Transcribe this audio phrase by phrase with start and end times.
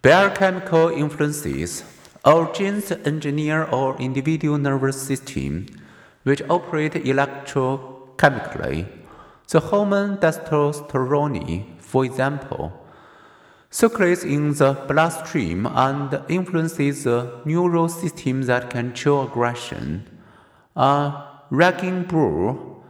[0.00, 1.82] Biochemical influences
[2.24, 5.66] or genes engineer our individual nervous system,
[6.22, 8.86] which operate electrochemically.
[9.48, 12.72] The hormone testosterone, for example,
[13.70, 20.06] circulates in the bloodstream and influences the neural system that control aggression.
[20.76, 22.84] A raging bull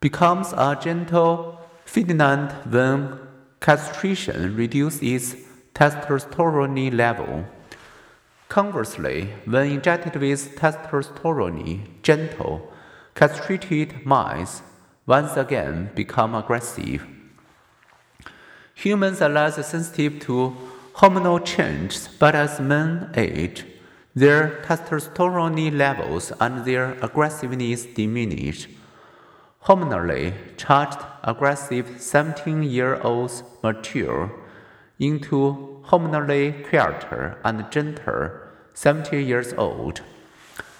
[0.00, 3.18] becomes a gentle Ferdinand when
[3.58, 5.34] castration reduces
[5.74, 7.44] testosterone level.
[8.48, 12.70] Conversely, when injected with testosterone, gentle,
[13.14, 14.62] castrated mice
[15.06, 17.06] once again become aggressive.
[18.74, 20.54] Humans are less sensitive to
[20.94, 23.64] hormonal changes, but as men age,
[24.14, 28.68] their testosterone levels and their aggressiveness diminish.
[29.64, 34.41] Hormonally charged, aggressive 17 year olds mature
[34.98, 40.00] into hormonally quieter and gentler 70 years old.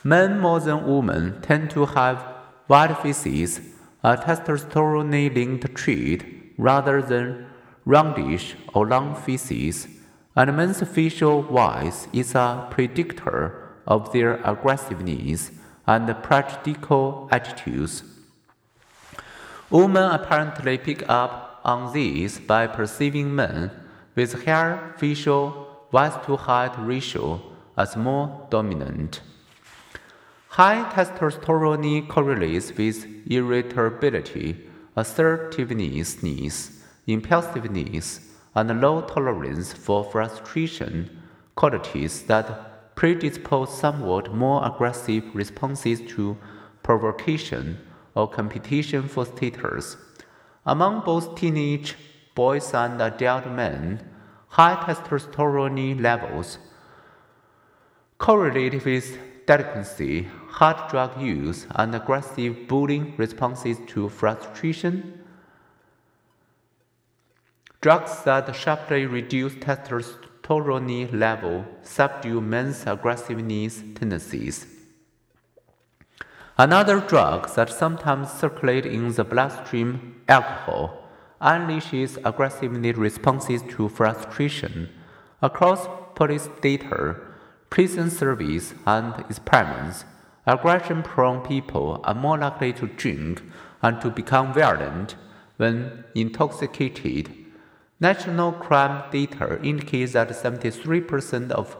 [0.04, 2.24] Men more than women tend to have
[2.68, 3.60] wide faces,
[4.02, 7.46] a testosterone linked trait, rather than
[7.84, 9.86] roundish or long faces,
[10.34, 15.50] and men's facial width is a predictor of their aggressiveness
[15.86, 18.02] and practical attitudes.
[19.70, 23.70] Women apparently pick up on this by perceiving men
[24.14, 27.40] with higher facial width to height ratio
[27.76, 29.20] as more dominant.
[30.48, 36.22] High testosterone correlates with irritability, assertiveness,
[37.06, 38.20] impulsiveness,
[38.54, 41.22] and low tolerance for frustration,
[41.54, 46.36] qualities that predispose somewhat more aggressive responses to
[46.82, 47.78] provocation
[48.14, 49.96] or competition for status.
[50.66, 51.96] Among both teenage
[52.34, 54.00] boys and adult men,
[54.48, 56.58] high testosterone levels
[58.18, 65.22] correlate with delinquency, hard drug use, and aggressive bullying responses to frustration
[67.82, 74.66] Drugs that sharply reduce testosterone level subdue men's aggressiveness tendencies.
[76.56, 81.01] Another drug that sometimes circulates in the bloodstream, alcohol,
[81.42, 84.88] unleashes aggressiveness responses to frustration.
[85.42, 87.16] Across police data,
[87.68, 90.04] prison service, and experiments,
[90.46, 93.42] aggression prone people are more likely to drink
[93.82, 95.16] and to become violent
[95.56, 97.42] when intoxicated
[98.02, 101.76] National crime data indicates that 73% of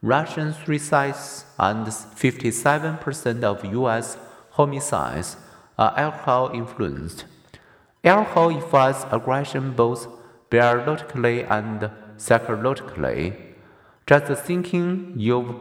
[0.00, 4.16] Russian suicides and 57% of US
[4.52, 5.36] homicides
[5.78, 7.26] are alcohol influenced.
[8.04, 10.06] Alcohol affects aggression both
[10.50, 13.36] biologically and psychologically.
[14.06, 15.54] Just thinking you've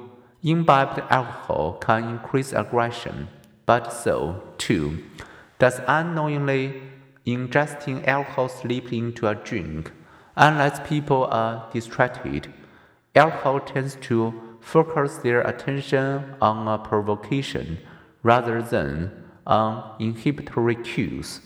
[0.43, 3.27] imbibed alcohol can increase aggression,
[3.65, 5.03] but so, too,
[5.59, 6.81] does unknowingly
[7.25, 9.91] ingesting alcohol slip into a drink.
[10.35, 12.53] Unless people are distracted,
[13.15, 17.79] alcohol tends to focus their attention on a provocation
[18.21, 19.11] rather than
[19.47, 21.41] on inhibitory cues.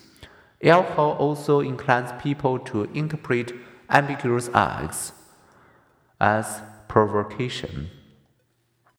[0.63, 3.53] Alcohol also inclines people to interpret
[3.89, 5.13] ambiguous acts
[6.19, 7.89] as provocation.